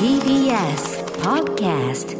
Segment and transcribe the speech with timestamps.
[0.00, 2.18] TBS Podcast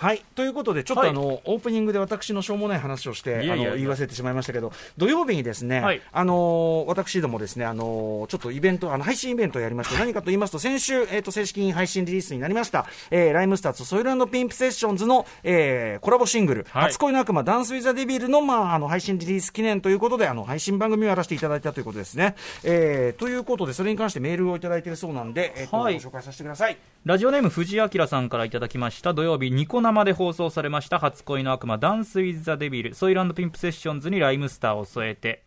[0.00, 0.24] はい。
[0.34, 22.36] ということで、ちょっとあの、オープニングで私のしょうもない話をして、いやいやいやあの、言わせてしまいましたけど、土曜日にですね、はいあの、私どもですね、あの、ちょっとイベント、あの、配信イベントをやりまして、何かと言いますと、先週、えっ、と、正式に配信リリースになりました、えー、ライムスターとソイルピンプセッションズの、えー、コラボシングル、はい初恋の悪魔、ダンスウィザデビルの、まあ、あの、配信リリース記念ということで、あの、配信番組をやらせていただいたということですね。
[22.64, 26.78] えー、ということで、それに関してメールをいただいているそうなんで、えっ、と、はいご紹介させてください。
[27.04, 32.94] ラジオネーム藤井明さんからいただきました土曜日ニコ生生で放送されました初恋の悪魔 Dance with the Devil。
[32.94, 35.42] SOIL & "PIMP" SESSIONS に RHYMESTER を添えて。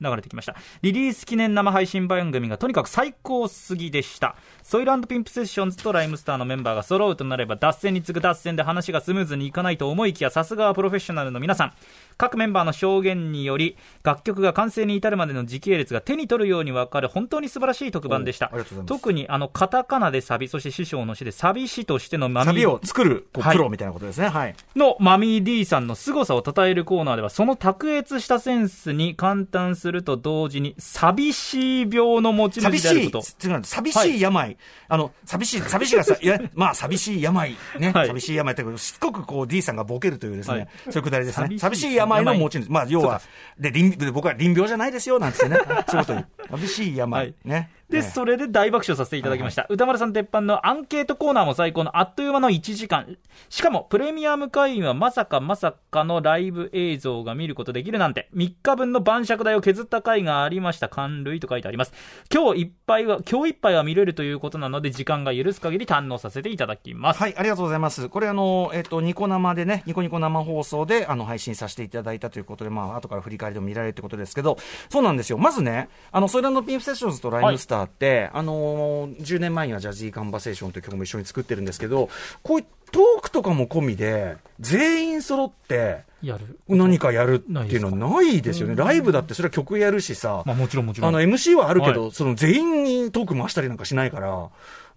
[0.00, 0.56] 流れてきました。
[0.82, 4.36] リリース記念生配信番組がとにかく最高すぎでした。
[4.62, 11.72] SOIL "PIMP" SESSIONS と RHYMESTER のメンバーが揃うとなれば脱線に次ぐ脱線で話がスムーズにいかないと思いきやさすがはプロフェッショナルの皆さん。
[12.16, 18.50] 各メンバーの証言により楽曲が完成に至るまでの時系列が手に取るように分かる本当に素晴らしい特番でした。
[18.86, 24.28] 特にあのカタカナでサビそして師匠の師でサビ師としてのマミサビを作る、プロみたいなことですね。
[24.28, 24.54] はい。
[24.76, 33.48] のマミー D さんの凄さを称えるコーナーではその卓越したセンスに感嘆すると同時に寂しい病の持ち寂しい、主であること。
[33.48, 33.64] 違う。
[33.64, 34.56] 寂しい病、
[34.88, 38.06] あの、寂しい、寂しいがさ、いや、まあ、寂しい病、ね、はい。
[38.08, 40.68] 寂しい病って、しつこくこう D さんがボケるというですね、はい。
[40.84, 41.58] そういうくだりですね。
[41.58, 43.20] 寂寂しいしい病の持ち主、まあ、要は
[43.58, 45.56] で、臨で僕は臨病じゃないですよ、なんつってね、
[45.88, 47.34] そういうことに、寂しい病、はい。
[47.44, 47.70] ね。
[47.88, 49.66] で、ねそれで大爆笑させていただきました。
[49.68, 53.16] 歌丸さん鉄板のアンケートコーナーも最高のあっという間の1時間。
[53.48, 60.88] しかも、プレミアム会員はまさかまさかのライブ映像が見ることできるなんて、3日分の晩酌代を削った回がありました。
[60.88, 61.92] 感類と書いてあります。
[62.32, 67.20] 今日いっぱいは、今日いっぱいは見れるということなので、時間が許す限り堪能させていただきます。
[67.20, 68.08] はい、ありがとうございます。
[68.08, 74.58] これあの、えっ、と、ニコ生でね、ニコニコ生放送で、あの、配信させていただいたということで、まあ、後から振り返りでも見られるってことですけど、
[74.90, 75.38] そうなんですよ。
[75.38, 82.08] まずね、あの、ソイランドピンプセッションズとライムスターって、あのー、10年前にはジャジーカンバセーションという曲も一緒に作ってるんですけど、
[82.42, 86.58] こういうトークとかも込みで、全員揃って、やる。
[86.68, 88.74] 何かやるっていうのはないですよね。
[88.74, 91.08] ライブだってそれは曲やるしさ、まあもちろんもちろん。
[91.08, 94.48] あの MC はあるけど、はその全員にトーク回したりなんかしないから、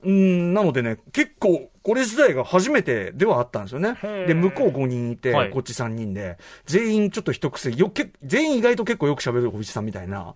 [0.03, 3.97] うん、なのでね、結構、これ自体が初めてではあったんですよね。
[4.27, 5.49] で、向こう5人いて、はい。
[5.49, 10.35] こっち3人で、全員ちょっと一癖、よけ全員意外と結構よく喋るおじさんみたいな。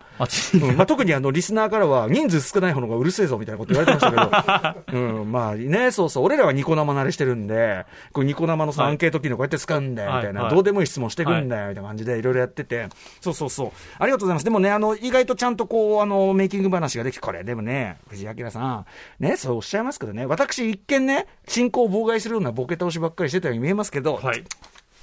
[0.53, 0.77] うん。
[0.77, 10.49] まあ、特にあの、リスナーからは、人数少ない方のがうるせえぞみたいなこと言われてましたけど、 うん、まあね、そうそう、俺らはニコ生慣れしてるんで、こうニコ生のそのはいアンケート機能こうやって使うんだよ、みたいな、はい。
[10.49, 12.87] はいどうでもいい質問してくんだよ、みたいな感じでいろいろやってて、
[13.19, 14.45] そうそうそう、ありがとうございます。
[14.45, 18.85] でもね、あの、意外とちゃんとこう、あの、メイキング話ができて、これ、でもね、藤井明さん、
[19.19, 24.43] ね、そうおっしゃいますけどね、私一見ね、進行を妨害するようなボケ倒しばっかりしてたように見えますけど、はい。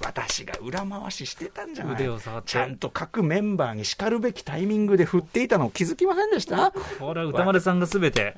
[0.04, 1.94] 私が裏回ししてたんじゃない？
[1.94, 6.72] 腕を触ってちゃんと各メンバーに叱るべきタイミングで振っていたの気づきませんでした？
[6.98, 8.34] これは歌丸さんがすべて、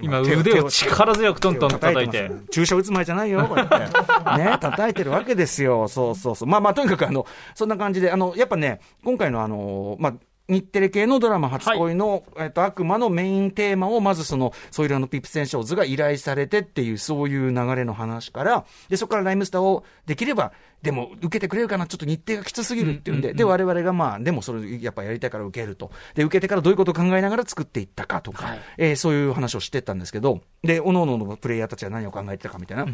[0.00, 3.78] 今腕を力強くトントン叩いて注射打つ前じゃないよ、こうやって。
[4.44, 5.88] ね、叩いてるわけですよ。
[5.88, 6.48] そうそうそう。
[6.48, 10.14] まあまあ、とにかくあの、そんな感じで、あの、やっぱね、今回のあの、まあ、
[10.48, 25.92] 日テレ系のドラマ初恋の、えっと、悪魔のメインテーマを、まずその、ソイラのピップセンショーズが依頼されてっていう、そういう流れの話から、で、そこからライムスターをできれば、でも受けてくれるかな、ちょっと日程がきつすぎるっていうんで、で、我々がまあ、でもそれやっぱやりたいから受けると。
[26.14, 28.60] で、受けてからどういうことを考えながら作っていったかとか、はい。
[28.78, 32.86] えーそういう話をしてったんですけど、で、おのおののプレイヤーたちは何を考えてたかみたいな。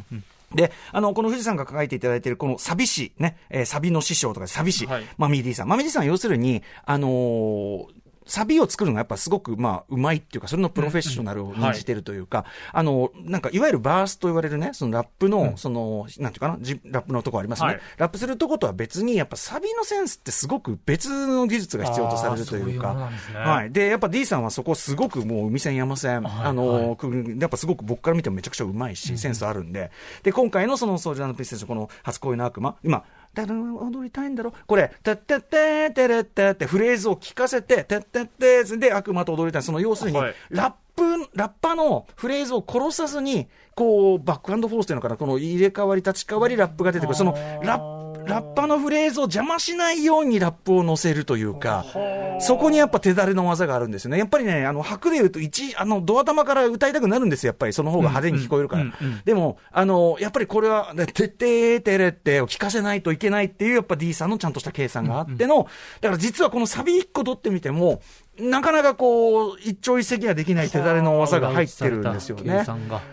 [0.55, 5.69] で、あの、この富士山が書いていただいている、このサビ師、ね、えーサビの師匠とかサビ師、はいマミー D さん。
[5.69, 7.87] マミー D さんは要するに、あのー
[8.29, 17.81] サビを作るのがやっぱすごく、まあ、うまいっていうか、それのプロフェッショナルを演じてるというか、あの、なんか、いわゆるバースと言われるね、そのラップの、その、なんていうかな、じラップのとこありますね、はい。
[17.97, 23.73] ラップするとことは別に、やっぱサビのセンスってすごく別の技術が必要とされるというか、はい。
[23.73, 26.33] で、やっぱ D さんはそこすごくもう海線山線、はい。
[26.49, 29.91] あの、くやっぱすごく僕から見てもめちゃくちゃうまいし、センスあるんで、
[30.23, 34.53] で、今回のそのソージャーのピステンス、この初恋の悪魔、今、だら踊りたいんだろ？
[34.67, 39.63] これ、たったっててれってってフレーズを聞かせて、たったってで悪魔と踊りたい。
[39.63, 43.47] その要するに、はいラップ、ラッパのフレーズを殺さずに、
[43.77, 47.15] こう、バックアンドフォースというのかな、この入れ替わり、立ち替わり、ラップが出てくる。
[47.15, 47.98] その、ラップ、
[48.29, 51.87] ラッパのフレーズを邪魔しないようにラップを乗せるというか、
[52.41, 54.19] そこにやっぱ手だれの技があるんですよね。
[54.19, 57.73] やっぱりね、あの、白で言うと、一、あの、ドア玉から歌いたくなるんですよ、やっぱり。
[57.73, 58.85] その方が派手に聞こえるから。
[59.25, 65.67] でも、あの、やっぱりこれは、ねてってーてれってを聞かせないといけないっていう、やっぱ D さんのちゃんとした計算があっての、
[66.03, 68.03] だから実はこのサビ1個取ってみても、
[68.41, 72.65] なかなかこう、一朝一夕にはできない手だれの技が入ってるんですよね。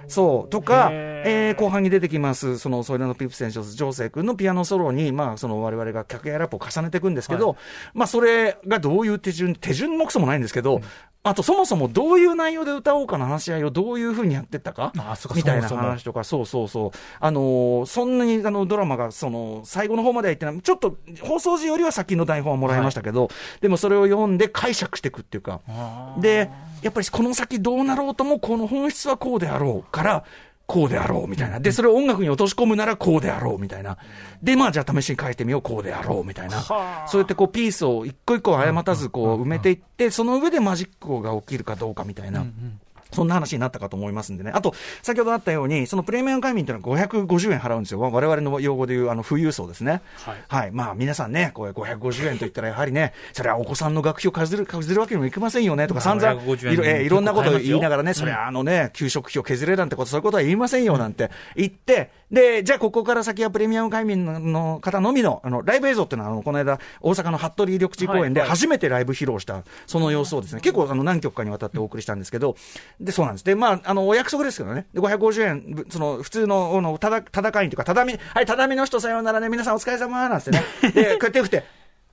[0.07, 0.49] そう。
[0.49, 7.55] とか、えー後半に出てきます、その、ソイラのピップ選手、ジョーセイ君のピアノソロに、まあ、その、我々が客やラップを重ねていくんですけど、
[7.93, 10.81] まあ、それがどういう手順、手順もくそもないんですけど、
[11.23, 16.97] あと、そもそもどういう内容で歌おうかの話し合いをどういうふうにやってったかあそうかみたいな話とか、そうそうそう。
[17.19, 23.29] あのーそんなにあのドラマが、その、最後の方までは言ってない、ちょっと放送時よりは先の台本はもらいましたけど、
[23.61, 25.61] でもそれを読んで解釈していくっていうか、
[26.19, 26.49] で、
[26.81, 30.23] やっぱりこの先どうなろうとも、この本質はこうであろうから、
[30.67, 31.59] こうであろうみたいな。
[31.59, 33.97] で、それを音楽に落とし込むならこうであろうみたいな。
[34.41, 36.61] で、まあじゃあ試しに書いてみよう、こうであろうみたいな。
[36.61, 36.75] そ
[37.17, 42.45] うやってこうピースを一個一個誤たずこう埋めていって、その上でマジックが起きるかどうかみたいな。
[43.15, 44.51] そんな話になったかと思いますんでね。
[44.53, 47.99] あと、先ほどあったように、そのプレミアム会民というのは550円払うんですよ。
[47.99, 50.01] 我々の用語でいう、あの、富裕層ですね。
[50.47, 50.71] はい。
[50.71, 72.55] まあ、皆さんね、これ550円と言ったら、やはりね、それはお子さんの学費を削る、削るわけにもいきませんよね、とか散々、550円いろ,、えーいろんなことを言いながらね、それはあのね、給食費を削れなんてこと、そういうことは言いませんよ、なんて言って、で、じゃあここから先はプレミアム会民の方のみの、あの、ライブ映像っていうのは、あの、この間、大阪の服部緑地公園ではいはい初めてライブ披露した、その様子をですね、結構あの、何曲かにわたってお送りしたんですけど、
[73.05, 73.45] で、そうなんです。
[73.45, 81.63] で、まあ、あの、お約束ですけどね、で、550円、ぶその、普通の、あの、ただ、ただ会員というか、ただみ、はい、ただみの人さようならね、皆さんお疲れ様なんてね、で、こうやって振って、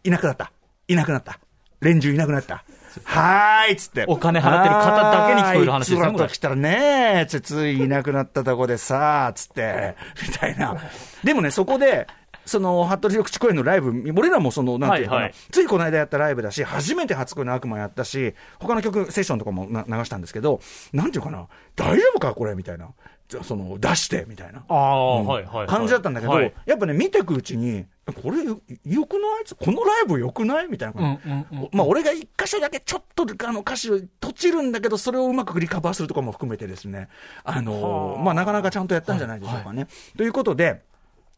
[0.04, 0.52] いなくなった。
[0.88, 1.40] いなくなった。
[1.80, 2.64] 連中いなくなった。
[3.04, 4.04] はーいっつって。
[4.06, 9.96] お金払ってる方だけに聞こえる話ですね来たらねつついいなくなったとこでさ、つって、
[10.28, 10.76] みたいな。
[11.24, 12.06] でもね、そこで、
[12.44, 20.60] その、服部緑地公園のライブ、俺らもその、なんていうかな、はいはいついこの間やったライブだし、初めて初恋の悪魔やったし、他の曲、セッションとかもな流したんですけど、
[20.92, 21.46] なんていうかな、
[21.76, 22.88] 大丈夫かこれみたいな。
[23.28, 24.62] じゃあその、出して、みたいな。
[24.68, 25.66] ああ、うんはいはいはい。
[25.66, 27.86] 感じだったんだけど、はいやっぱね、見てくうちに、
[28.22, 29.44] これよ、よくない？
[29.58, 30.68] このライブよくない？
[30.68, 31.00] みたいな。
[31.00, 37.08] うんうんうんまあ、俺が一箇所だけちょっとあの歌詞を閉じるんだけど、それをうまくリカバーするとかも含めてですね、
[37.44, 39.86] あのーまあ、なかなかちゃんとやったんじゃないでしょうかね。
[40.16, 40.82] ということで、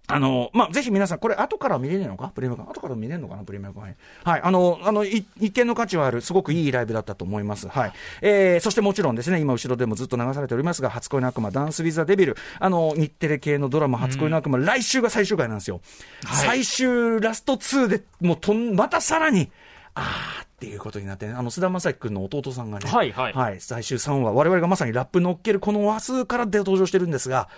[0.06, 2.28] あの、まあ、ぜひ皆さん、これ後から見れるのか？
[2.28, 3.44] プレミアム後から見れるのかな？
[3.44, 3.96] プレミアムはい。
[4.22, 4.40] はい。
[4.42, 7.68] あの、あの、い一見の価値はある、すごくいいライブだったと思います。
[7.68, 7.92] はい。
[8.20, 15.80] えー、そしてもちろんですね、今後ろでもずっと流されておりますが、初恋の悪魔、ダンス・ウィザ・デビル、あの、日テレ系のドラマ、初恋の悪魔、来週が最終回なんですよ。
[16.26, 19.50] 最終ラスト2で、もうとん、またさらに、
[19.94, 27.48] あーっていうことになってね、あの、菅田将暉君の弟さんがね、はいはいはい、最終3話、我々がまさにラップ乗っけるこの話数からで登場してるんですが、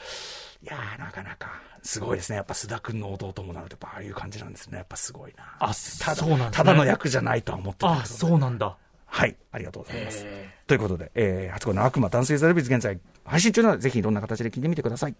[0.63, 2.37] いやー、なかなか、すごいですね。
[2.37, 4.79] やっぱ須田君の弟もなると、ああいう感じなんですね。
[4.79, 5.45] やっぱすごいな。
[5.61, 8.77] あたそうなんですねだ、ただの役じゃないとは思ってたあけどそうなんだ。
[9.07, 10.27] はい、ありがとうございます。
[10.67, 15.15] ということで、えー、初恋の悪魔、ダンスイザルビズ現在配信中なので、ぜひいろんな形で聞いてみてください。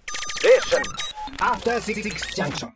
[2.37, 2.65] Junction.